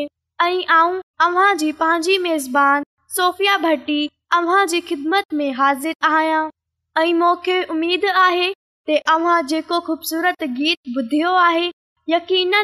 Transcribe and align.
यकीन 12.09 12.55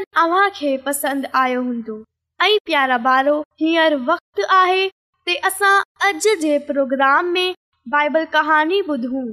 आयो 1.34 1.60
हूंदो 1.62 1.96
ऐं 2.40 2.58
प्यारा 2.66 2.96
ॿारो 3.16 3.40
हींअर 3.60 3.94
वक्त 4.10 4.40
आहे 4.60 4.84
प्रोग्राम 6.70 7.22
में 7.38 7.50
बाइबल 7.96 8.24
कहानी 8.34 8.78
ॿुधूं 8.88 9.26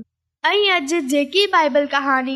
ऐं 0.46 0.72
अॼ 0.72 0.80
जेकी 1.12 1.46
बाइबल 1.54 1.86
कहानी 1.92 2.36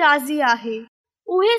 राज़ी 0.00 0.40
आहे 0.50 0.78
उहे 1.34 1.58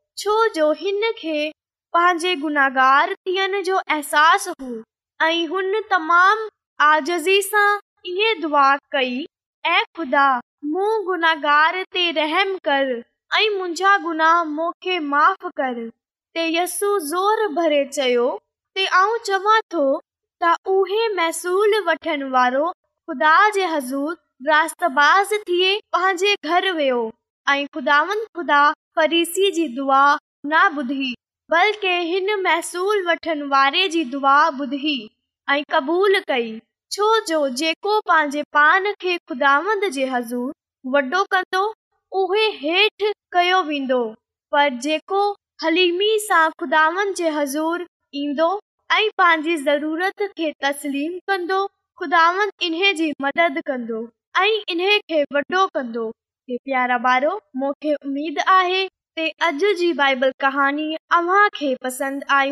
छो 0.19 0.47
जो 0.55 0.71
अहसासु 3.87 4.81
ऐं 5.21 5.47
जी 29.09 29.67
दुआ 29.75 30.03
न 30.47 30.59
ॿुधी 30.77 31.13
बल्कि 31.51 31.87
हिन 32.11 32.39
महसूल 32.41 33.05
वठण 33.07 33.41
वारे 33.49 33.87
जी 33.95 34.03
दुआ 34.11 34.35
ॿुधी 34.59 34.93
ऐं 35.51 35.61
कबूल 35.71 36.19
कई 36.27 36.57
छो 36.91 37.07
जो 37.27 37.47
जेको 37.61 37.99
पंहिंजे 38.07 38.43
पान 38.53 38.91
खे 39.01 39.17
खुदांदज़ूर 39.29 40.53
वॾो 40.93 41.23
कंदो 41.31 41.63
उहे 42.21 42.45
हेठि 42.61 43.11
कयो 43.33 43.61
वेंदो 43.63 44.03
पर 44.51 44.69
जेको 44.85 45.23
हलीमी 45.63 46.17
सां 46.19 46.49
खुदांदूर 46.59 47.85
ईंदो 48.23 48.49
ऐं 48.93 49.09
पंहिंजी 49.17 49.55
ज़रूरत 49.67 50.23
खे 50.37 50.51
तस्लीम 50.63 51.17
कंदो 51.27 51.65
ख़ुदांद 52.01 52.51
इन्हे 52.69 52.93
जी 53.01 53.11
मदद 53.21 53.61
कंदो 53.67 54.07
ऐं 54.43 54.51
इन 54.73 54.83
खे 55.09 55.23
वॾो 55.35 55.67
कंदो 55.75 56.11
प्यारा 56.49 56.95
ॿार 57.05 57.23
जी 57.83 57.91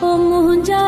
मुंहिंजा 0.02 0.84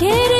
कृा 0.00 0.39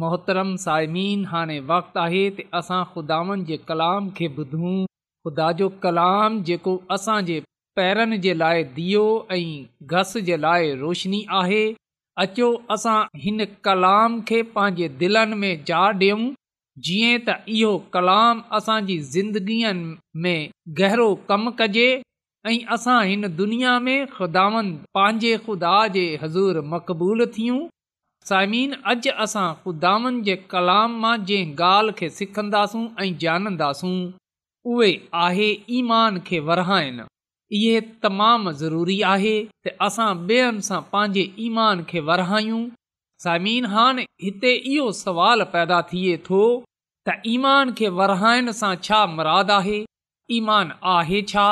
मोहतरम 0.00 0.54
सायमीन 0.56 1.24
हाणे 1.30 1.58
वक़्तु 1.70 1.98
आहे 2.00 2.20
त 2.36 2.44
असां 2.58 2.78
ख़ुदावनि 2.92 3.42
जे 3.48 3.56
कलाम 3.70 4.08
खे 4.18 4.26
ॿुधूं 4.36 4.76
ख़ुदा 5.26 5.48
जो 5.58 5.68
कलाम 5.82 6.38
जेको 6.50 6.72
असांजे 6.96 7.36
पैरनि 7.80 8.18
जे 8.26 8.32
लाइ 8.42 8.62
दियो 8.78 9.02
ऐं 9.36 9.98
घस 9.98 10.12
जे 10.28 10.38
लाइ 10.44 10.70
रोशनी 10.84 11.20
आहे 11.40 11.60
अचो 12.24 12.48
असां 12.76 12.96
हिन 13.26 13.44
कलाम 13.68 14.20
खे 14.30 14.40
पंहिंजे 14.56 14.88
दिलनि 15.02 15.38
में 15.42 15.60
जा 15.72 15.82
ॾियूं 16.04 16.24
जीअं 16.88 17.20
त 17.28 17.36
इहो 17.56 17.74
कलाम 17.94 18.42
असांजी 18.60 18.98
ज़िंदगीअ 19.16 19.74
में 20.22 20.40
गहरो 20.80 21.08
कमु 21.32 21.50
कजे 21.60 21.86
ऐं 22.50 22.56
असां 22.78 22.96
हिन 23.12 23.28
दुनिया 23.44 23.78
में 23.88 23.98
ख़ुदावनि 24.16 24.74
पंहिंजे 24.98 25.34
ख़ुदा 25.48 25.74
जे 25.98 26.04
हज़ूर 26.26 26.64
मक़बूल 26.76 27.26
थियूं 27.38 27.60
साइमिन 28.28 28.72
अॼु 28.90 29.12
असां 29.22 29.46
ख़ुदानि 29.62 30.18
जे 30.26 30.34
कलाम 30.50 30.92
मां 31.04 31.12
जंहिं 31.28 31.54
ॻाल्हि 31.68 31.94
खे 32.00 32.08
सिखंदासूं 32.18 32.82
ऐं 33.04 33.08
ॼाणंदासूं 33.22 33.94
उहे 34.74 34.90
आहे 35.22 35.46
ईमान 35.78 36.20
खे 36.28 36.38
वरहाइनि 36.50 37.06
इहे 37.60 37.80
तमामु 38.04 38.52
ज़रूरी 38.62 38.98
आहे 39.14 39.32
त 39.68 39.74
असां 39.86 40.06
ॿियनि 40.28 40.62
सां 40.68 40.80
पंहिंजे 40.92 41.24
ईमान 41.46 41.82
खे 41.88 42.02
वरहायूं 42.10 42.60
साइमन 43.24 43.66
हान 43.72 43.98
हिते 44.28 44.52
इहो 44.74 44.86
सुवालु 45.02 45.46
पैदा 45.56 45.78
थिए 45.90 46.14
थो 46.28 46.42
त 47.08 47.20
ईमान 47.34 47.72
खे 47.80 47.90
वरहाइण 48.00 48.52
सां 48.60 48.72
छा 48.90 49.00
मुराद 49.16 49.50
आहे 49.56 49.78
ईमान 50.38 50.70
आहे 50.94 51.24
छा 51.34 51.48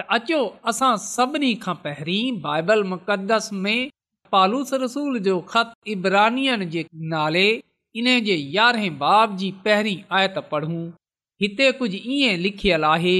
त 0.00 0.08
अचो 0.18 0.40
असां 0.72 0.92
सभिनी 1.08 1.52
खां 1.66 1.76
पहिरीं 1.86 2.38
बाइबल 2.48 2.86
मुक़दस 2.94 3.50
में 3.66 3.78
पालूस 4.32 4.72
रसूल 4.82 5.18
जो 5.28 5.38
ख़त 5.50 5.72
इब्रानियन 5.94 6.64
जे 6.70 6.84
नाले 7.14 7.46
इन 8.02 8.06
जे 8.24 8.34
यारहें 8.56 8.98
बाब 8.98 9.36
जी 9.42 9.50
पहिरीं 9.64 9.98
आयत 10.18 10.38
पढ़ूं 10.52 10.82
हिते 11.42 11.70
कुझु 11.80 11.98
ईअं 12.16 12.36
लिखियलु 12.46 12.86
आहे 12.92 13.16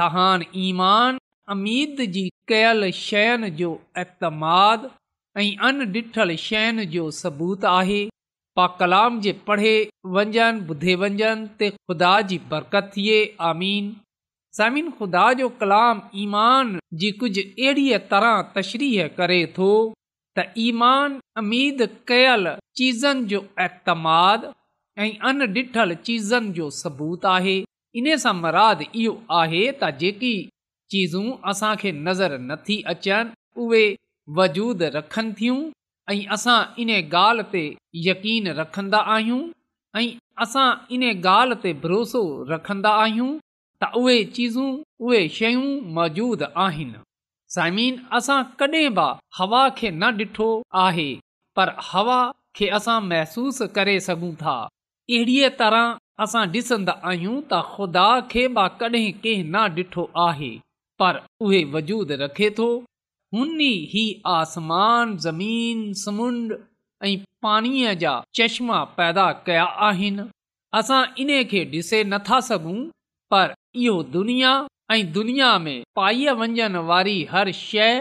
तहान 0.00 0.44
ईमान 0.66 1.18
अमीद 1.54 2.02
जी 2.16 2.24
कयल 2.50 2.90
शयुनि 3.04 3.50
जो 3.60 3.70
अतमाद 4.02 4.90
ऐं 5.38 5.50
अन 5.68 6.36
शयुनि 6.46 6.86
जो 6.94 7.10
सबूत 7.22 7.64
आहे 7.74 8.00
पा 8.56 8.66
कलाम 8.80 9.20
जे 9.24 9.32
पढ़े 9.48 9.72
वञनि 10.14 10.68
ॿुधे 10.72 10.94
वञनि 11.02 11.28
ते 11.58 11.68
ख़ुदा 11.74 12.12
जी 12.30 12.38
बरकत 12.52 12.90
थिए 12.96 13.18
आमीन 13.48 13.92
समिन 14.58 14.90
ख़ुदा 15.00 15.24
जो 15.40 15.48
कलाम 15.60 16.00
ईमान 16.22 16.72
जी 17.02 17.10
कुझु 17.20 17.42
अहिड़ीअ 17.48 17.98
तरह 18.12 18.34
तशरीह 18.56 19.06
करे 19.20 19.38
थो 19.58 19.68
त 20.38 20.52
ईमान 20.68 21.18
अमीद 21.40 21.80
कयल 22.08 22.44
चीज़नि 22.78 23.24
जो 23.30 23.38
एतमाद 23.66 24.42
ऐं 25.02 25.10
अन 25.28 25.46
चीज़नि 26.08 26.52
जो 26.58 26.68
सबूत 26.80 27.24
आहे 27.36 27.56
इन 28.00 28.08
सां 28.24 28.34
मराद 28.42 28.84
इहो 28.88 29.14
आहे 29.40 29.62
त 29.82 29.90
जेकी 30.02 30.32
चीज़ूं 30.94 31.26
असां 31.52 31.72
खे 31.82 31.92
नज़र 32.08 32.38
नथी 32.50 32.76
अचनि 32.94 33.36
उहे 33.64 33.84
वजूद 34.38 34.82
रखनि 34.98 35.34
थियूं 35.40 35.58
ऐं 36.14 36.20
असां 36.38 36.58
इन 36.84 36.90
ॻाल्हि 37.00 37.48
ते 37.54 37.64
यकीन 38.08 38.46
रखंदा 38.62 39.00
आहियूं 39.16 39.42
ऐं 40.00 40.08
असां 40.44 40.68
इन 40.94 41.02
ॻाल्हि 41.12 41.60
ते 41.64 41.72
भरोसो 41.82 42.22
रखंदा 42.54 42.92
आहियूं 43.02 43.30
त 43.82 43.92
उहे 44.02 44.18
चीज़ूं 44.38 44.70
उहे 45.06 45.22
शयूं 45.40 45.68
मौजूदु 45.96 46.52
आहिनि 46.66 47.06
साइमीन 47.54 47.94
असां 48.16 48.40
कॾहिं 48.58 48.88
बि 48.96 49.06
हवा 49.38 49.62
खे 49.78 49.88
न 50.02 50.02
ॾिठो 50.24 50.48
आहे 50.84 51.06
पर 51.56 51.68
हवा 51.90 52.18
खे 52.58 52.66
असां 52.78 52.98
महसूसु 53.10 53.64
करे 53.78 53.96
सघूं 54.08 54.34
था 54.42 54.54
अहिड़ीअ 55.14 55.48
तरह 55.62 55.88
असां 56.24 56.44
ॾिसंदा 56.54 56.92
आहियूं 57.10 57.36
त 57.50 57.52
ख़ुदा 57.72 58.06
खे 58.30 58.42
बि 58.58 58.66
कॾहिं 58.80 59.10
कंहिं 59.24 59.50
न 59.54 59.56
ॾिठो 59.80 60.04
आहे 60.26 60.52
पर 61.02 61.14
उहे 61.46 61.60
वजूदु 61.74 62.20
रखे 62.24 62.48
थो 62.58 62.68
हुन 63.34 63.60
ई 63.64 64.04
आसमान 64.38 65.16
ज़मीन 65.26 65.78
समुंड 66.04 66.48
ऐं 67.08 67.16
पाणीअ 67.46 67.92
जा 68.04 68.14
चश्मा 68.40 68.78
पैदा 69.00 69.26
कया 69.48 69.66
आहिनि 69.88 70.28
असां 70.82 71.02
इन 71.26 71.30
खे 71.52 71.64
ॾिसे 71.78 71.98
नथा 72.14 72.38
सघूं 72.52 72.78
पर 73.34 73.54
इहो 73.86 73.96
दुनिया 74.18 74.54
ऐं 74.92 75.04
दुनिया 75.12 75.48
में 75.64 75.76
पाईअ 75.96 76.32
वञण 76.38 76.76
वारी 76.86 77.16
हर 77.32 77.50
शइ 77.58 77.98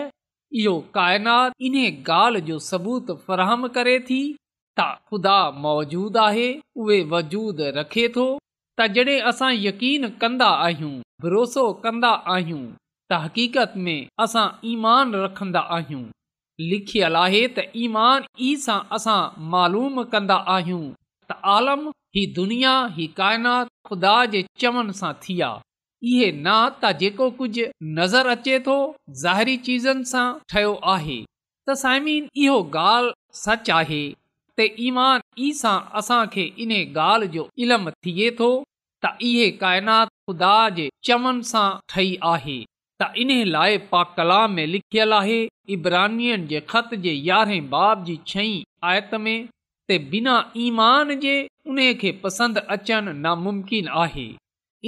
इहो 0.60 0.74
काइनात 0.94 1.52
इन्हे 1.68 1.84
ॻाल्हि 2.12 2.42
जो 2.48 2.58
सबूत 2.68 3.12
फ़राहम 3.26 3.68
करे 3.76 4.00
थी 4.08 4.22
त 4.80 4.86
ख़ुदा 5.10 5.36
मौजूदु 5.66 6.20
आहे 6.22 6.48
उहे 6.84 6.98
वजूद 7.12 7.62
रखे 7.76 8.08
थो 8.16 8.26
त 8.80 8.88
जॾहिं 8.98 9.20
असां 9.34 9.52
यकीन 9.66 10.10
कंदा 10.24 10.48
आहियूं 10.70 10.92
भरोसो 11.28 11.66
कंदा 11.86 12.12
आहियूं 12.38 12.64
त 12.72 13.22
हक़ीक़त 13.28 13.78
में 13.86 14.08
असां 14.28 14.48
ईमान 14.74 15.14
रखंदा 15.26 15.64
आहियूं 15.80 16.04
लिखियल 16.74 17.22
आहे 17.24 17.44
त 17.60 17.68
ईमान 17.86 18.30
ई 18.48 18.52
सां 18.68 18.80
असां 19.00 19.20
मालूम 19.56 20.04
कंदा 20.18 20.40
आहियूं 20.58 20.84
त 21.32 21.40
आलम 21.62 21.88
ही 22.18 22.26
दुनिया 22.44 22.78
ही 23.00 23.08
काइनात 23.22 23.74
ख़ुदा 23.92 24.20
जे 24.36 24.48
चवण 24.64 24.96
सां 25.06 25.16
थी 25.26 25.42
आहे 25.54 25.68
इहे 26.08 26.28
नात 26.46 26.86
जेको 27.00 27.30
कुझु 27.38 27.64
नज़र 27.98 28.28
अचे 28.36 28.60
थो 28.68 28.76
ज़ाहिरी 29.24 29.56
चीज़नि 29.66 30.04
सां 30.12 30.28
ठहियो 30.52 30.74
आहे 30.96 31.16
त 31.24 31.76
साइमीन 31.82 32.30
इहो 32.44 32.54
ॻाल्हि 32.82 33.12
सच 33.40 33.70
आहे 33.80 34.00
त 34.12 34.70
ईमान 34.88 35.20
ई 35.38 35.52
सां 35.64 35.74
असांखे 36.02 36.46
इन 36.66 36.72
ॻाल्हि 36.78 37.28
जो 37.36 37.46
इल्मु 37.66 37.92
थिए 38.08 38.30
थो 38.40 38.48
त 39.08 39.12
इहे 39.32 39.50
काइनात 39.64 40.14
ख़ुदा 40.30 40.54
जे 40.80 40.88
चवन 41.10 41.42
सां 41.54 41.68
ठही 41.94 42.16
आहे 42.34 42.58
त 43.02 43.12
इन्हे 43.26 43.44
लाइ 43.58 43.78
पा 43.92 44.04
कला 44.20 44.40
में 44.56 44.66
लिखियल 44.76 45.14
आहे 45.22 45.40
इब्रानियन 45.78 46.48
जे 46.54 46.64
ख़त 46.74 46.96
जे 47.08 47.14
यारहें 47.32 47.70
बाब 47.76 48.04
जी 48.12 48.18
छहीं 48.32 48.58
आयत 48.94 49.16
में 49.28 49.38
त 49.48 50.04
बिना 50.16 50.40
ईमान 50.68 51.16
जे 51.28 51.36
उन 51.72 51.88
खे 52.06 52.12
पसंदि 52.26 52.68
अचनि 52.78 53.20
नामुमकिन 53.28 53.88
आहे 54.06 54.32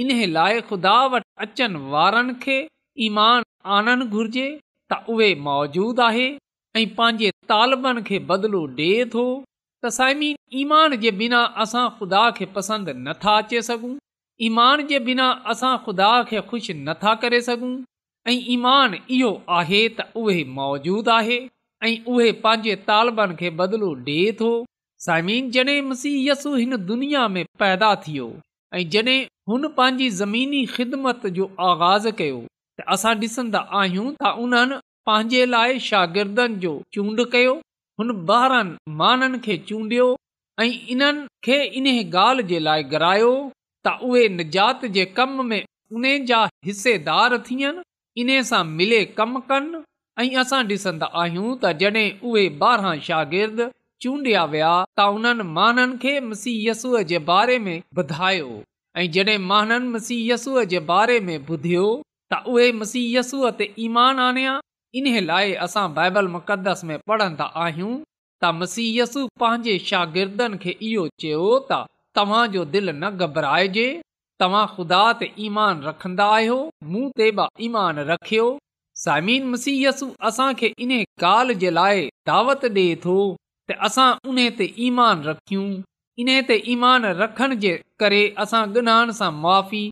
इन 0.00 0.10
लाइ 0.34 0.60
ख़ुदा 0.68 0.92
वटि 1.12 1.24
अचनि 1.44 1.80
वारनि 1.94 2.34
खे 2.42 2.54
ईमान 3.06 3.42
आनणु 3.78 4.04
घुर्जे 4.18 4.44
त 4.92 4.98
उहे 5.14 5.26
मौजूदु 5.48 6.02
आहे 6.08 6.22
ऐं 6.80 6.84
पंहिंजे 7.00 7.30
तालबनि 7.50 8.02
खे 8.08 8.18
बदिलो 8.30 8.60
ॾिए 8.78 9.04
थो 9.14 9.24
त 9.82 9.92
साइमीन 9.98 10.36
ईमान 10.62 10.96
जे 11.02 11.10
बिना 11.20 11.40
असां 11.64 11.84
ख़ुदा 11.98 12.22
खे 12.38 12.46
पसंदि 12.56 12.92
नथा 13.06 13.34
अचे 13.44 13.62
सघूं 13.68 13.92
ईमान 14.48 14.84
जे 14.92 14.98
बिना 15.10 15.26
असां 15.54 15.72
ख़ुदा 15.86 16.08
खे 16.30 16.40
ख़ुशि 16.52 16.74
नथा 16.86 17.12
करे 17.24 17.40
सघूं 17.48 17.72
ऐं 18.32 18.36
ईमान 18.54 18.94
इहो 19.18 19.32
आहे 19.58 19.82
त 19.98 20.06
उहे 20.24 20.40
मौजूदु 20.60 21.12
आहे 21.18 21.38
ऐं 21.84 21.92
उहे 22.14 22.30
पंहिंजे 22.46 22.76
तालबनि 22.88 23.36
खे 23.42 23.50
बदिलो 23.60 23.92
ॾे 24.08 24.18
थो 24.40 24.52
साइमिन 25.08 25.50
जॾहिं 25.58 25.82
मसीहस 25.92 26.46
हिन 26.62 26.76
दुनिया 26.92 27.26
में 27.36 27.44
पैदा 27.64 27.94
थियो 28.08 28.28
ऐं 28.74 28.82
जॾहिं 28.92 29.24
हुन 29.50 29.66
पंहिंजी 29.76 30.08
ज़मीनी 30.18 30.64
ख़िदमत 30.66 31.24
जो 31.38 31.44
आगाज़ 31.70 32.06
कयो 32.20 32.36
त 32.80 32.84
असां 32.94 33.10
ॾिसंदा 33.24 33.60
आहियूं 33.80 34.04
त 34.20 34.30
उन्हनि 34.44 34.78
पंहिंजे 35.08 35.42
लाइ 35.54 35.78
शागिर्दनि 35.86 36.56
जो 36.62 36.70
चूंड 36.96 37.20
कयो 37.34 37.52
हुन 38.02 38.12
ॿारनि 38.36 38.92
माननि 39.02 39.38
खे 39.48 39.56
चूंडियो 39.72 40.06
ऐं 40.66 40.70
इन्हनि 40.94 41.26
खे 41.48 41.58
इन्हे 41.80 41.98
ॻाल्हि 42.16 42.46
जे 42.54 42.60
लाइ 42.68 42.88
त 42.92 43.94
उहे 44.08 44.24
निजात 44.38 44.86
जे 44.96 45.04
कम 45.20 45.36
में 45.50 45.58
उन 45.96 46.08
जा 46.32 46.40
हिसेदार 46.70 47.38
थियनि 47.50 47.86
इन 48.24 48.34
सां 48.52 48.62
मिले 48.80 49.04
कमु 49.20 49.40
कनि 49.52 49.82
ऐं 50.24 50.30
असां 50.46 50.62
ॾिसंदा 50.78 51.12
आहियूं 51.24 51.54
त 51.66 51.76
जॾहिं 51.84 52.08
उहे 52.32 52.48
ॿारहं 52.72 53.06
शागिर्द 53.10 53.64
चूंडि॒या 54.02 54.44
विया 54.52 54.70
त 54.98 55.00
उन्हनि 55.16 55.44
माननि 55.56 55.96
खे 56.02 56.12
मुसीहसूअ 56.28 57.00
जे 57.10 57.18
बारे 57.26 57.56
में 57.66 57.74
ॿुधायो 58.00 58.46
ऐं 59.00 59.04
जॾहिं 59.16 59.36
महाननि 59.50 59.88
मुसीहयसूअ 59.96 60.64
जे 60.72 60.78
बारे 60.88 61.18
में 61.26 61.34
ॿुधियो 61.38 61.82
त 62.34 62.38
उहे 62.54 62.66
मसीहयसूअ 62.78 63.50
ते 63.60 63.68
ईमान 63.84 64.18
आणियां 64.24 64.54
इन 65.00 65.06
लाइ 65.26 65.52
असां 65.66 65.84
बाइबल 65.98 66.28
मुक़दस 66.36 66.80
में 66.88 66.96
पढ़ंदा 67.12 67.46
आहियूं 67.66 67.92
त 67.96 68.50
मसीयसु 68.62 69.22
पंहिंजे 69.42 69.76
शागिर्दनि 69.90 70.58
खे 70.64 70.74
इहो 70.88 71.04
चयो 71.24 71.44
त 71.70 71.78
तव्हां 72.20 72.42
दिलि 72.56 72.94
न 73.02 73.10
घबराइजे 73.26 73.86
तव्हां 74.44 74.64
ख़ुदा 74.72 75.02
ते 75.22 75.28
ईमान 75.50 75.82
रखंदा 75.90 76.26
आहियो 76.40 76.58
मूं 76.96 77.04
ते 77.22 77.30
बि 77.40 77.46
ईमान 77.68 78.02
रखियो 78.10 78.48
सामिन 79.06 79.46
मसीह 79.52 80.10
असांखे 80.32 80.72
इन 80.88 80.92
ॻाल्हि 81.00 81.56
जे 81.66 81.70
लाइ 81.80 82.08
दावत 82.32 82.64
ॾे 82.84 82.88
थो 83.06 83.16
त 83.68 83.70
असां 83.86 84.10
उन 84.30 84.38
ते 84.58 84.66
ईमान 84.86 85.16
रखियूं 85.28 85.66
इन 86.22 86.30
ते 86.48 86.54
ईमान 86.74 87.04
रखण 87.20 87.50
जे 87.64 87.72
करे 88.02 88.22
असां 88.44 88.62
गन्हहण 88.74 89.10
सां 89.18 89.30
माफ़ी 89.42 89.82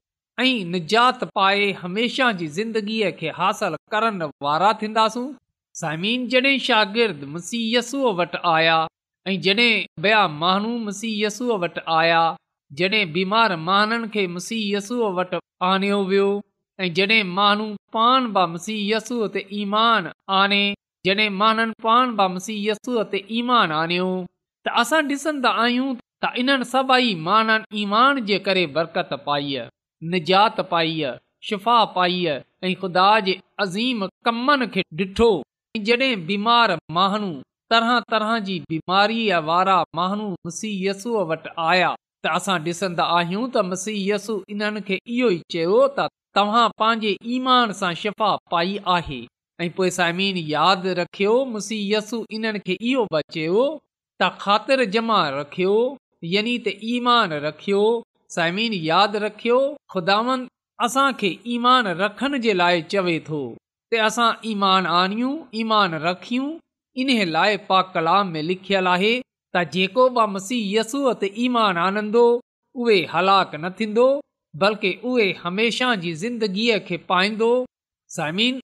ऐं 0.44 0.64
निजात 0.72 1.20
पाए 1.38 1.66
हमेशह 1.82 2.30
जी 2.40 2.46
ज़िंदगीअ 2.58 3.10
खे 3.20 3.28
हासिल 3.38 3.74
करण 3.94 4.22
वारा 4.46 4.70
थींदासूं 4.80 5.26
साइमीन 5.80 6.26
जॾहिं 6.34 6.58
शागिर्दु 6.66 7.26
मुसीहयसूअ 7.34 8.10
वटि 8.20 8.38
आया 8.54 8.78
ऐं 9.28 9.36
जॾहिं 9.44 9.72
ॿिया 10.06 10.22
माण्हू 10.42 10.70
मुसीहय 10.86 11.22
यसूअ 11.26 11.58
वटि 11.62 11.80
आया 11.98 12.22
जॾहिं 12.78 13.04
बीमार 13.16 13.56
माननि 13.68 14.06
खे 14.14 14.26
मुसीहय 14.34 14.74
यसूअ 14.76 15.10
वटि 15.18 15.38
आणियो 15.70 16.00
वियो 16.10 16.30
ऐं 16.82 16.90
जॾहिं 16.96 17.22
माण्हू 17.38 17.66
पाण 17.94 18.20
बसीहय 18.36 18.86
यसूअ 18.94 19.26
ते 19.34 19.40
ईमान 19.62 20.02
आणे 20.40 20.62
जॾहिं 21.06 21.28
माननि 21.42 21.74
पाण 21.84 22.06
बसीयसूअ 22.18 23.02
ते 23.12 23.18
ईमान 23.38 23.70
आणियो 23.80 24.08
त 24.68 24.72
असां 24.80 24.98
ॾिसंदा 25.10 25.50
आहियूं 25.62 25.94
त 26.22 26.24
इन्हनि 26.40 26.64
सभई 26.72 27.14
माननि 27.28 27.64
ईमान 27.82 28.20
जे 28.30 28.38
करे 28.48 28.64
बरकत 28.74 29.12
पाईअ 29.28 29.62
निजात 30.14 30.60
पाईअ 30.72 31.12
शिफ़ा 31.50 31.76
पाईअ 31.96 32.34
ऐं 32.68 32.74
ख़ुदा 32.82 33.06
जे 33.28 33.34
अिठो 35.04 35.30
ऐं 35.78 35.82
जॾहिं 35.90 36.20
बीमार 36.30 36.76
माण्हू 36.98 37.32
तरह 37.70 37.92
तरह 38.12 38.32
जी 38.50 38.58
बीमारीअ 38.70 39.38
वारा 39.48 39.78
माण्हू 40.00 40.28
मुसीयसूअ 40.48 41.24
वटि 41.32 41.54
आया 41.70 41.90
त 42.26 42.34
असां 42.36 42.58
ॾिसंदा 42.70 43.04
आहियूं 43.18 43.48
त 43.54 43.64
मसीयसु 43.72 44.40
इन्हनि 44.56 44.80
खे 44.88 44.96
इहो 45.16 45.28
ई 45.38 45.42
चयो 45.56 45.82
त 46.00 46.08
तव्हां 46.38 46.66
पंहिंजे 46.82 47.16
ईमान 47.38 47.72
सां 47.82 47.92
शिफ़ा 48.04 48.30
पाई 48.54 48.74
आहे 48.98 49.20
ऐं 49.62 49.68
पोइ 49.76 49.90
साईमीन 49.96 50.36
यादि 50.56 50.92
रखियो 50.98 51.32
इन 52.36 52.44
खे 52.66 52.74
इहो 52.90 53.00
बचियो 53.14 53.64
त 54.20 54.28
ख़ातिर 54.42 54.84
जमा 54.94 55.18
रखियो 55.38 55.72
यानी 56.34 56.54
त 56.60 56.72
ईमान 56.92 57.32
रखियो 57.46 57.80
साइमीन 58.36 58.72
यादि 58.88 59.18
रखियो 59.26 59.58
खुदा 59.94 60.16
ईमान 61.56 61.86
रखण 62.00 62.38
जे 62.46 62.52
लाइ 62.60 62.82
चवे 62.94 63.18
थो 63.28 63.40
त 63.58 64.02
असां 64.08 64.28
ईमान 64.52 64.86
आनियूं 65.00 65.32
ईमान 65.64 65.94
रखियूं 66.08 66.48
इन 67.04 67.12
लाइ 67.36 67.56
पा 67.68 67.80
कलाम 67.96 68.30
में 68.36 68.42
लिखियल 68.52 68.88
आहे 68.94 69.12
त 69.56 69.64
जेको 69.76 70.08
बि 70.20 70.28
मुसी 70.36 70.58
ते 71.24 71.32
ईमान 71.48 71.82
आनंदो 71.88 72.24
उहे 72.82 72.98
हलाक 73.16 73.54
न 73.62 73.70
थींदो 73.82 74.08
बल्कि 74.64 74.92
उहे 75.12 75.28
हमेशह 75.44 75.94
जी 76.06 76.12
ज़िंदगीअ 76.24 76.78
खे 76.90 76.96
पाईंदो 77.12 77.50
थी 78.14 78.60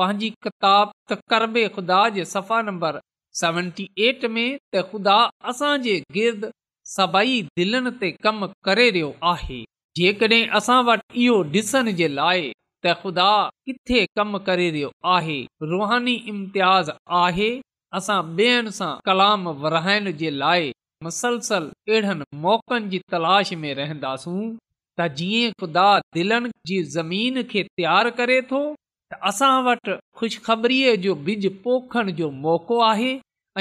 पंहिंजी 0.00 0.28
किताब 0.46 0.90
करबे 1.30 1.62
ख़ुदा 1.76 2.00
जे 2.16 2.24
सफ़ा 2.32 2.60
नंबर 2.62 3.00
ते 8.00 8.10
कमु 8.24 8.46
करे 8.68 8.88
रहियो 8.96 9.14
आहे 9.30 9.58
जेकॾहिं 9.98 10.40
असां 10.60 10.76
वटि 10.88 11.24
इहो 11.24 11.38
डि॒सण 11.54 11.90
जे 12.00 12.08
लाइ 12.18 12.44
त 12.86 12.94
ख़ुदा 13.00 13.30
किथे 13.70 14.04
कमु 14.18 14.38
करे 14.50 14.68
रहियो 14.74 14.90
आहे 15.14 15.38
रुहानी 15.72 16.14
इम्तियाज़ 16.34 16.90
आहे 17.22 17.50
असां 18.00 18.92
कलाम 19.10 19.48
विराइण 19.64 20.12
जे 20.22 20.30
लाइ 20.44 20.70
अहिड़नि 21.10 22.24
मौक़नि 22.46 22.88
जी 22.94 23.00
तलाश 23.16 23.52
में 23.64 23.70
रहंदासूं 23.80 24.38
त 24.98 25.06
जीअं 25.18 25.50
ख़ुदा 25.60 25.88
दिलनि 26.16 26.50
जी 26.68 26.76
ज़मीन 26.96 27.42
खे 27.50 27.62
तयारु 27.80 28.10
करे 28.20 28.38
थो 28.52 28.60
त 28.72 29.18
असां 29.30 29.52
वटि 29.66 29.94
ख़ुशख़बरीअ 30.20 30.94
जो 31.04 31.14
बिज 31.28 31.46
पोखण 31.66 32.10
जो 32.20 32.30
मौक़ो 32.46 32.80
आहे 32.86 33.10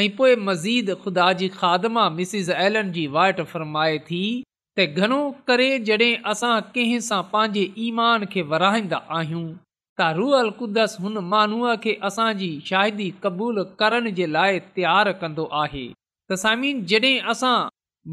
ऐं 0.02 0.08
पोइ 0.21 0.34
मज़ीद 0.47 0.89
ख़ुदा 1.06 1.28
जी 1.41 1.50
खादमा 1.60 2.08
मिसिज़ 2.17 2.52
एलन 2.67 2.89
जी 2.97 3.06
वाइट 3.17 3.41
फ़र्माए 3.54 4.00
थी 4.10 4.21
त 4.80 4.88
घणो 5.06 5.19
करे 5.52 5.69
जॾहिं 5.91 6.12
असां 6.34 6.56
कंहिं 6.73 7.00
सां 7.12 7.21
पंहिंजे 7.36 7.67
ईमान 7.88 8.26
खे 8.36 8.45
विराईंदा 8.56 9.02
आहियूं 9.21 9.45
त 9.54 10.12
रुअल 10.19 10.52
क़ुदस 10.60 10.97
हुन 11.06 11.23
माण्हूअ 11.36 11.78
खे 11.88 11.95
असांजी 12.12 12.50
शाहिदी 12.71 13.08
क़बूल 13.23 13.63
करण 13.84 14.12
जे 14.21 14.30
लाइ 14.38 14.60
तयारु 14.80 15.15
कंदो 15.23 15.47
आहे 15.63 15.86
त 15.95 16.43
सामिन 16.45 16.86
जॾहिं 16.93 17.17
असां 17.36 17.58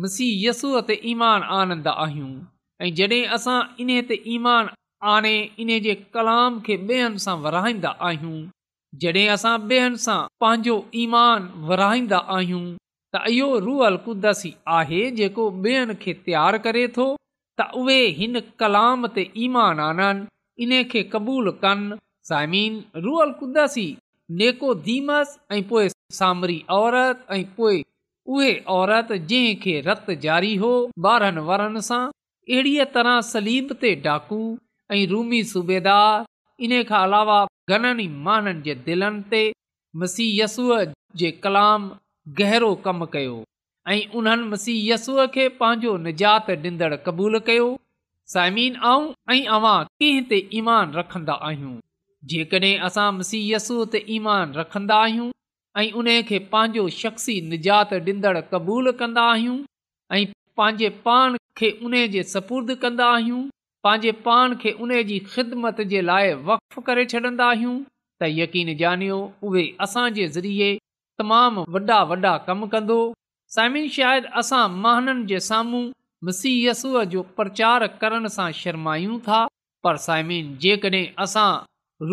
मसीहयसूअ 0.06 0.88
ते 0.92 1.00
ईमान 1.14 1.52
आनंदा 1.60 1.92
आहियूं 2.06 2.32
ऐं 2.82 2.90
जॾहिं 2.98 3.24
असां 3.34 3.60
इन 3.82 3.90
ते 4.08 4.16
ईमान 4.34 4.66
आणे 5.12 5.34
इन 5.62 5.68
जे 5.82 5.94
कलाम 6.14 6.58
खे 6.66 6.76
ॿेअनि 6.88 7.18
सां 7.24 7.36
विरहाईंदा 7.42 7.92
आहियूं 8.06 8.38
जॾहिं 9.02 9.28
असां 9.34 9.56
ॿेअनि 9.70 9.96
सां 10.04 10.18
पंहिंजो 10.40 10.76
ईमान 11.02 11.46
विराईंदा 11.68 12.18
आहियूं 12.36 12.64
त 13.12 13.20
इहो 13.30 13.48
रुअल 13.66 13.96
कुदसी 14.06 14.52
आहे 14.78 15.02
जेको 15.20 15.44
ॿेअनि 15.66 15.94
खे 16.00 16.12
तयारु 16.26 16.58
करे 16.64 16.86
थो 16.96 17.06
त 17.58 17.62
उहे 17.82 18.00
हिन 18.18 18.38
कलाम 18.60 19.06
ते 19.16 19.24
ईमान 19.46 19.78
आननि 19.88 20.26
इन 20.64 20.72
खे 20.90 21.02
क़बूलु 21.12 21.52
कनि 21.62 21.98
साइमीन 22.28 22.80
रुअल 23.04 23.30
कुदसी 23.40 23.86
नेको 24.40 24.74
धीमस 24.88 25.38
ऐं 25.52 25.62
पोइ 25.70 25.86
सामरी 26.18 26.58
औरत 26.80 27.24
ऐं 27.36 27.42
पोइ 27.56 27.76
उहे 28.34 28.52
औरत 28.80 29.08
जंहिं 29.32 29.78
रत 29.90 30.10
जारी 30.26 30.54
हो 30.64 30.72
ॿारनि 31.14 31.42
वड़नि 31.50 31.82
सां 31.90 32.02
अहिड़ीअ 32.50 32.84
तरह 32.94 33.20
सलीब 33.32 33.72
ते 33.82 33.90
डाकू 34.06 34.38
ऐं 34.94 35.06
रूमी 35.10 35.42
सूबेदार 35.52 36.24
इन 36.66 36.72
खां 36.88 36.98
अलावा 37.06 37.38
घणनि 37.74 38.04
ई 38.04 38.08
माण्हुनि 38.26 38.60
जे 38.66 38.74
दिलनि 38.88 39.22
ते 39.30 39.40
मसीहयसूअ 40.02 40.78
जे 41.22 41.30
कलाम 41.46 41.82
गहरो 42.40 42.70
कमु 42.86 43.06
कयो 43.14 43.36
ऐं 43.94 44.00
उन्हनि 44.20 44.44
मसीहयसूअ 44.52 45.26
खे 45.36 45.46
पंहिंजो 45.62 45.96
निजात 46.08 46.50
ॾींदणु 46.56 46.98
क़बूलु 47.08 47.40
कयो 47.48 47.66
साइमीन 48.34 48.76
आऊं 48.90 49.06
ऐं 49.36 49.40
अवां 49.58 49.76
कीअं 50.02 50.28
ते 50.32 50.38
ईमान 50.60 50.94
रखंदा 51.00 51.38
आहियूं 51.48 51.74
जेकॾहिं 52.34 52.78
असां 52.90 53.08
मसीहयसूअ 53.20 53.88
ते 53.92 54.04
ईमान 54.20 54.54
रखंदा 54.60 55.00
आहियूं 55.06 55.30
ऐं 55.80 55.90
उन 56.00 56.12
खे 56.28 56.38
पंहिंजो 56.52 56.88
शख़्सी 57.02 57.40
निजात 57.54 57.96
ॾींदड़ 58.08 58.36
क़बूलु 58.52 58.92
कंदा 59.00 59.24
आहियूं 59.34 59.58
ऐं 60.18 60.24
पंहिंजे 60.58 60.88
पाण 61.06 61.36
खे 61.60 61.70
उन 61.88 61.94
जे 62.14 62.22
सपुर्द 62.34 62.70
कंदा 62.82 63.06
आहियूं 63.14 63.38
पंहिंजे 63.86 64.12
पाण 64.26 64.54
खे 64.64 64.70
उन 64.86 64.90
जी 65.08 65.18
ख़िदमत 65.32 65.80
जे 65.92 66.00
लाइ 66.10 66.32
वफ़ 66.50 66.78
करे 66.88 67.04
छॾींदा 67.14 67.46
आहियूं 67.54 67.74
त 68.20 68.26
यकीन 68.34 68.68
ॼानियो 68.82 69.16
उहे 69.50 69.64
असांजे 69.86 70.26
ज़रिए 70.36 70.68
तमामु 71.22 71.64
वॾा 71.78 71.96
वॾा 72.12 72.32
कमु 72.48 72.66
कंदो 72.74 72.98
सायमिन 73.56 73.88
शायदि 73.96 74.30
असां 74.42 74.62
महाननि 74.84 75.26
जे 75.32 75.40
साम्हूं 75.48 75.82
मुसीहयसूअ 76.28 77.02
जो 77.14 77.22
प्रचार 77.38 77.86
करण 78.04 78.28
सां 78.36 78.48
शर्मायूं 78.60 79.18
था 79.26 79.40
पर 79.86 79.96
साइमिन 80.06 80.54
जेकॾहिं 80.64 81.04
असां 81.26 81.50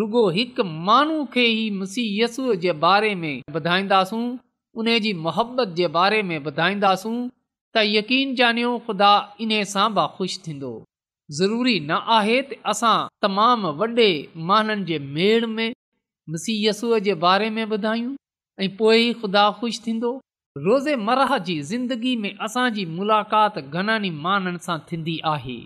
रुगो 0.00 0.24
हिकु 0.38 0.64
माण्हू 0.90 1.20
खे 1.36 1.46
ई 1.60 1.70
मसीहयसूअ 1.82 2.56
जे 2.66 2.72
बारे 2.86 3.14
में 3.22 3.36
ॿुधाईंदासूं 3.60 4.22
उन 4.82 4.88
जी 5.06 5.14
मुहबत 5.28 5.74
जे 5.80 5.86
बारे 5.98 6.20
में 6.32 6.38
ॿुधाईंदासूं 6.52 7.16
त 7.76 7.82
यकीन 7.88 8.32
ॼानियो 8.44 8.70
ख़ुदा 8.86 9.10
इन 9.44 9.52
सां 9.68 9.84
बि 9.98 10.02
ख़ुशि 10.14 10.40
थींदो 10.46 10.70
ज़रूरी 11.38 11.74
न 11.90 11.98
आहे 12.16 12.34
त 12.48 12.58
असां 12.70 12.96
तमामु 13.26 13.68
वॾे 13.82 14.08
माननि 14.50 14.84
जे 14.90 14.98
मेड़ 15.18 15.46
में 15.52 15.76
मुसीहयसूअ 16.34 16.98
जे 17.06 17.14
बारे 17.22 17.48
में 17.58 17.62
ॿुधायूं 17.76 18.10
ऐं 18.64 18.68
पोइ 18.80 18.98
ई 19.04 19.14
ख़ुदा 19.22 19.44
ख़ुशि 19.60 19.80
थींदो 19.86 20.10
रोज़ेमराह 20.66 21.32
जी 21.48 21.56
ज़िंदगी 21.70 22.12
में 22.24 22.32
असांजी 22.48 22.84
मुलाक़ात 22.98 23.56
घणनि 23.62 24.08
ई 24.08 24.10
माननि 24.26 24.62
सां 24.66 24.76
थींदी 24.90 25.16
आहे 25.32 25.58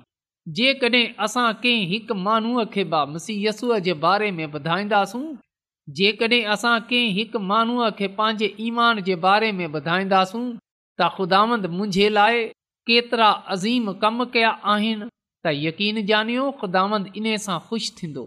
जेकॾहिं 0.59 1.03
असां 1.27 1.47
कंहिं 1.65 1.89
हिक 1.95 2.13
माण्हूअ 2.29 2.65
खे 2.77 2.85
बि 2.93 3.81
जे 3.89 3.95
बारे 4.07 4.29
में 4.39 4.47
ॿुधाईंदासूं 4.61 5.25
जेकॾहिं 6.03 6.45
असां 6.57 6.77
कंहिं 6.93 7.11
हिक 7.19 7.37
माण्हूअ 7.53 7.91
खे 8.03 8.07
पंहिंजे 8.21 8.51
ईमान 8.71 9.03
जे 9.11 9.17
बारे 9.27 9.51
में 9.61 9.67
ॿुधाईंदासूं 9.73 10.45
त 11.01 11.07
ख़ुदांद 11.17 11.67
मुंहिंजे 11.77 12.09
लाइ 12.19 12.37
केतिरा 12.89 13.29
अज़ीम 13.55 13.93
कम 14.05 14.25
कया 14.35 14.51
आहिनि 14.75 15.09
त 15.47 15.53
यकीन 15.65 15.97
ॼानियो 16.13 16.45
ख़ुदांद 16.61 17.11
इन 17.21 17.27
सां 17.47 17.59
ख़ुशि 17.67 17.91
थींदो 17.99 18.23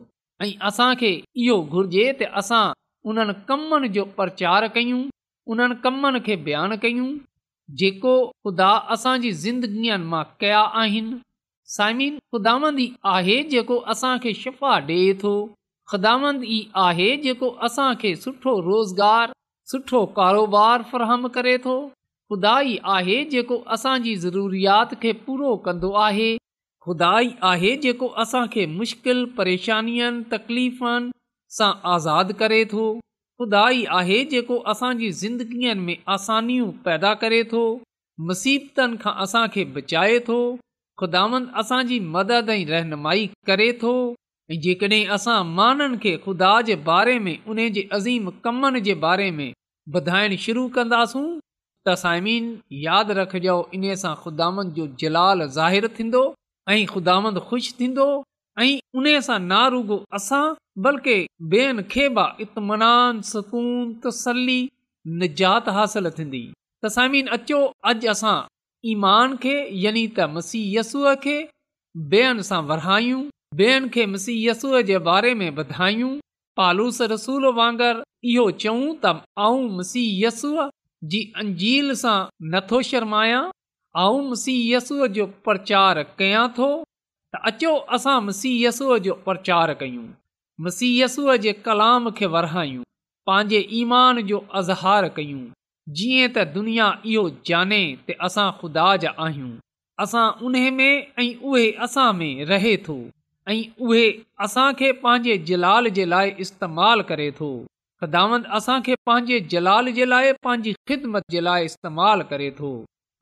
ऐं 0.45 0.49
असांखे 0.69 1.11
इहो 1.45 1.55
घुर्जे 1.77 2.03
त 2.19 2.29
असां 2.41 2.61
उन्हनि 3.11 3.33
कमनि 3.49 3.89
जो 3.95 4.03
प्रचार 4.19 4.67
कयूं 4.75 5.01
उन्हनि 5.53 5.79
कमनि 5.87 6.19
खे 6.27 6.35
बयानु 6.49 6.77
कयूं 6.85 7.09
जेको 7.81 8.13
ख़ुदा 8.45 8.69
असांजी 8.97 9.31
ज़िंदगीअ 9.45 9.97
मां 10.13 10.23
कया 10.43 10.61
आहिनि 10.83 11.17
साइमिन 11.77 12.15
ख़ुदांदी 12.31 12.87
आहे 13.17 13.39
जेको 13.55 13.75
असांखे 13.95 14.33
शिफ़ा 14.43 14.73
ॾिए 14.89 15.13
थो 15.23 15.33
ख़ुदामंद 15.91 16.41
ई 16.45 16.57
आहे 16.87 17.09
जेको 17.25 17.47
असांखे 17.67 18.15
सुठो 18.27 18.55
रोज़गार 18.69 19.33
सुठो 19.73 20.05
कारोबार 20.21 20.83
फरहम 20.91 21.27
करे 21.35 21.57
थो 21.65 21.75
खुदाई 22.29 22.75
आहे 22.95 23.13
जेको 23.29 23.55
असांजी 23.75 24.15
ज़रूरियात 24.23 24.91
खे 25.01 25.11
पूरो 25.27 25.53
कंदो 25.67 25.91
आहे 26.07 26.27
खुदाई 26.87 27.29
आहे 27.51 27.71
जेको 27.85 28.07
असांखे 28.23 28.65
मुश्किल 28.73 29.23
परेशानियुनि 29.39 30.23
तकलीफ़नि 30.33 31.09
सां 31.57 31.71
आज़ादु 31.93 32.33
करे 32.41 32.59
थो 32.73 32.83
खुदाई 33.41 33.83
आहे 34.01 34.19
जेको 34.35 34.57
असांजी 34.75 35.09
ज़िंदगीअ 35.23 35.73
में 35.87 35.95
आसानियूं 36.17 36.69
पैदा 36.85 37.13
करे 37.25 37.41
थो 37.53 37.63
मुसीबतनि 38.31 39.01
खां 39.05 39.15
असांखे 39.27 39.63
बचाए 39.79 40.19
थो 40.29 40.39
खुदावनि 41.03 41.51
असांजी 41.63 41.99
मदद 42.19 42.53
ऐं 42.59 42.63
रहनुमाई 42.75 43.27
करे 43.53 43.71
थो 43.85 43.95
ऐं 44.51 44.61
जेकॾहिं 44.69 45.03
असां 45.19 45.39
माननि 45.57 46.01
खे 46.05 46.15
खुदा 46.29 46.53
जे 46.71 46.75
बारे 46.93 47.17
में 47.25 47.35
उन 47.51 47.67
जे 47.79 47.87
अज़ीम 48.01 48.29
कमनि 48.47 48.83
जे 48.89 48.99
बारे 49.07 49.31
में 49.39 49.45
ॿुधाइणु 49.97 50.35
शुरू 50.49 50.63
कंदासूं 50.73 51.21
तसाइमीन 51.87 52.47
यादि 52.85 53.13
रखजो 53.19 53.53
इन 53.77 53.83
सां 54.03 54.13
ख़ुदामद 54.23 54.73
जो 54.77 54.85
जलाल 55.03 55.43
ज़ाहिर 55.57 55.87
थींदो 55.99 56.23
ऐं 56.73 56.85
ख़ुदांद 56.93 57.39
ख़ुशि 57.49 57.71
थींदो 57.79 58.07
ऐं 58.63 58.71
उन 58.99 59.07
सां 59.27 59.37
ना 59.51 59.59
रुगो 59.75 59.97
असां 60.19 60.43
बल्कि 60.87 61.15
ॿेअनि 61.53 61.83
खे 61.93 62.07
बि 62.17 62.27
इतमनान 62.45 63.21
सुकून 63.31 63.93
तसली 64.05 64.59
निजात 65.23 65.69
हासिल 65.77 66.09
थींदी 66.17 66.43
तसामीन 66.85 67.27
अचो 67.37 67.59
अॼु 67.91 68.09
असां 68.15 68.37
ईमान 68.93 69.35
खे 69.45 69.55
यानी 69.85 70.05
त 70.19 70.27
मसीह 70.37 70.67
यसूअ 70.79 71.13
खे 71.27 71.37
ॿेअनि 72.11 72.43
सां 72.49 72.61
वरायूं 72.71 73.21
ॿेअनि 73.61 73.87
खे 73.93 74.05
मसीह 74.17 74.49
यसूअ 74.49 74.81
जे 74.91 74.97
बारे 75.09 75.33
में 75.43 75.47
ॿुधायूं 75.55 76.11
पालूस 76.61 77.01
रसूल 77.13 77.45
वांगुरु 77.61 78.03
इहो 78.33 78.45
चऊं 78.65 78.83
त 79.05 79.13
आऊं 79.45 79.63
मसीहयसूअ 79.77 80.67
जी 81.11 81.19
अंजील 81.39 81.93
सां 81.95 82.17
नथो 82.53 82.81
शर्मायांउं 82.87 84.29
मसीयसूअ 84.29 85.07
जो 85.17 85.25
प्रचार 85.45 86.01
कयां 86.19 86.47
थो 86.57 86.67
त 87.35 87.39
अचो 87.51 87.75
असां 87.97 88.19
मसीयसूअ 88.23 88.97
जो 89.05 89.13
प्रचार 89.27 89.73
कयूं 89.83 90.07
मसीयसूअ 90.65 91.35
जे 91.45 91.53
कलाम 91.67 92.09
खे 92.19 92.25
वरिूं 92.35 92.83
पंहिंजे 93.29 93.61
ईमान 93.79 94.21
जो 94.31 94.39
अज़हार 94.61 95.07
कयूं 95.19 95.45
जीअं 95.99 96.27
त 96.33 96.45
दुनिया 96.57 96.89
इहो 97.13 97.23
जाने 97.51 97.81
ते 98.09 98.17
असां 98.29 98.47
ख़ुदा 98.59 98.89
ज 99.03 99.13
आहियूं 99.27 99.53
असां 100.05 100.25
उन 100.49 100.59
में 100.81 100.89
ऐं 100.97 101.31
उहे 101.51 101.67
असां 101.87 102.07
में 102.19 102.33
रहे 102.51 102.75
थो 102.89 102.97
ऐं 103.53 103.61
उहे 103.87 104.03
असांखे 104.47 104.91
पंहिंजे 105.05 105.37
जलाल 105.51 105.89
जे 105.99 106.11
लाइ 106.15 106.35
इस्तेमालु 106.47 107.07
करे 107.13 107.31
थो 107.41 107.51
ख़िदामंद 108.03 108.43
असांखे 108.55 108.95
पंहिंजे 109.05 109.39
जलाल 109.51 109.87
जे 109.95 110.05
लाइ 110.09 110.31
पंहिंजी 110.43 110.73
ख़िदमत 110.89 111.23
जे 111.31 111.39
लाइ 111.43 111.65
इस्तेमाल 111.69 112.21
करे 112.29 112.49
थो 112.59 112.67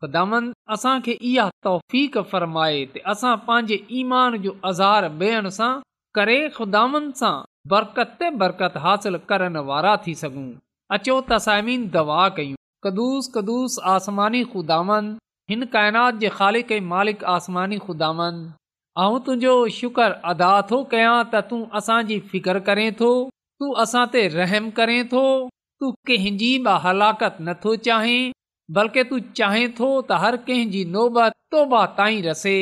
ख़ुदि 0.03 0.51
असांखे 0.73 1.11
इहा 1.29 1.45
तौफ़ 1.67 2.17
फरमाए 2.33 2.83
त 2.95 3.01
असां 3.13 3.33
पंहिंजे 3.47 3.77
ईमान 4.01 4.35
जो 4.43 4.51
आज़ार 4.71 5.07
ॿेअण 5.23 5.47
सां 5.55 5.71
करे 6.19 6.37
ख़ुदामन 6.57 7.09
सां 7.21 7.33
बरक़त 7.73 8.21
बरकत 8.43 8.77
हासिल 8.83 9.17
करण 9.31 9.57
वारा 9.71 9.93
थी 10.05 10.13
सघूं 10.21 10.45
अचो 10.97 11.15
तसाइमीन 11.31 11.87
दवा 11.97 12.21
कयूं 12.37 12.59
कदुस 12.87 13.29
कदुस 13.37 13.77
आसमानी 13.95 14.43
ख़ुदांद 14.53 15.09
हिन 15.53 15.65
काइनात 15.77 16.19
जे 16.25 16.29
ख़ालिक़समानी 16.37 17.79
ख़ुदांद 17.87 18.45
तुंहिंजो 19.25 19.55
शुक्र 19.79 20.11
अदा 20.35 20.51
थो 20.73 20.79
कयां 20.93 21.17
त 21.17 21.43
तूं 21.53 21.59
असांजी 21.83 22.19
फिकर 22.35 22.61
करें 22.69 22.87
थो 23.01 23.11
तूं 23.59 23.73
असां 23.83 24.05
ते 24.13 24.21
रहम 24.37 24.69
करें 24.79 24.97
थो 25.11 25.21
तूं 25.81 25.91
कंहिंजी 26.09 26.49
बि 26.67 26.73
हलाकतु 26.83 27.43
नथो 27.47 27.75
चाहे 27.87 28.17
बल्कि 28.77 29.03
तूं 29.11 29.19
चाहें 29.39 29.63
थो 29.79 29.87
त 30.01 30.19
हर 30.23 30.37
कंहिंजी 30.49 30.83
नोबत 30.97 31.37
तोबा 31.55 31.79
ताईं 31.99 32.19
रसे 32.27 32.53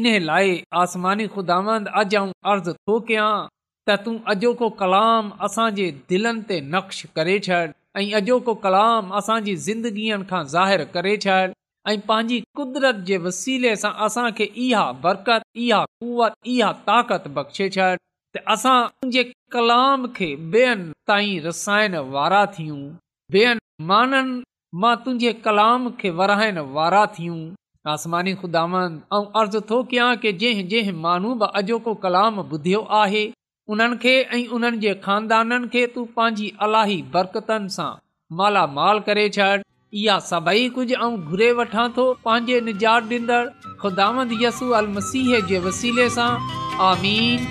इन 0.00 0.08
लाइ 0.30 0.54
आसमानी 0.84 1.26
खुदांद 1.36 1.90
अॼु 2.00 2.04
अऊं 2.22 2.32
अर्ज़ु 2.54 2.74
थो 2.90 2.98
कयां 3.10 3.28
त 3.44 3.98
तूं 4.06 4.16
अॼोको 4.34 4.70
कलाम 4.82 5.30
असांजे 5.48 5.90
दिलनि 6.14 6.44
ते 6.52 6.60
नक्श 6.78 7.02
करे 7.20 7.36
छॾ 7.48 7.62
ऐं 8.00 8.08
अॼोको 8.20 8.54
कलाम 8.66 9.14
असांजी 9.22 9.56
ज़िंदगीअ 9.70 10.20
खां 10.32 10.42
ज़ाहिरु 10.58 10.88
करे 10.98 11.16
छॾ 11.26 11.40
ऐं 11.94 12.06
पंहिंजी 12.12 12.40
कुदरत 12.62 13.04
जे 13.10 13.20
वसीले 13.26 13.74
सां 13.84 13.92
असांखे 14.08 14.48
इहा 14.68 14.86
बरकत 15.08 15.48
इहा 15.66 15.82
कुवत 15.98 16.52
इहा 16.54 16.70
ताक़त 16.92 17.28
बख़्शे 17.40 17.68
छॾ 17.76 17.96
त 18.36 18.40
असां 18.54 18.74
मुंहिंजे 18.88 19.22
कलाम 19.52 20.06
के 20.16 20.26
ॿियनि 20.50 20.92
ताईं 21.10 21.40
रसाइण 21.46 21.94
वारा 22.16 22.44
थियूं 22.56 22.82
ॿियनि 23.36 23.86
मानन, 23.90 24.28
मां 24.82 24.94
तुंहिंजे 25.04 25.32
कलाम 25.46 25.88
के 26.02 26.10
वराइण 26.20 26.58
वारा 26.76 27.00
थियूं 27.16 27.40
आसमानी 27.94 28.34
ख़ुदांद 28.42 29.00
ऐं 29.16 29.24
अर्ज़ु 29.40 29.60
थो 29.70 29.82
कयां 29.92 30.08
की 30.24 30.32
जंहिं 30.42 30.66
जंहिं 30.74 30.92
माण्हू 31.08 31.32
बि 31.42 31.48
अॼोको 31.62 31.94
कलाम 32.04 32.38
ॿुधियो 32.44 32.80
आहे 33.00 33.24
उन्हनि 33.74 33.98
खे 34.04 34.12
ऐं 34.22 34.40
उन्हनि 34.58 34.78
जे 34.84 34.92
खानदाननि 35.08 35.68
खे 35.74 35.86
तूं 35.96 36.04
पंहिंजी 36.18 37.78
मालामाल 38.42 39.00
करे 39.10 39.28
छॾ 39.38 39.48
इहा 40.02 40.18
सभई 40.30 40.68
कुझु 40.78 41.08
घुरे 41.10 41.50
वठां 41.62 41.88
थो 41.98 42.06
निजात 42.70 43.10
ॾींदड़ 43.10 43.42
ख़ुदांद 43.84 44.36
यसू 44.46 44.70
अल 44.82 44.86
मसीह 45.00 45.40
जे 45.52 45.58
वसीले 45.68 46.06
सां 46.18 46.30
आमीन 46.90 47.50